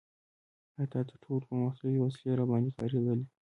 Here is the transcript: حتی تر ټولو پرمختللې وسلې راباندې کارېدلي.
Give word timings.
حتی 0.77 1.01
تر 1.11 1.17
ټولو 1.23 1.43
پرمختللې 1.49 1.99
وسلې 2.01 2.37
راباندې 2.39 2.71
کارېدلي. 2.79 3.25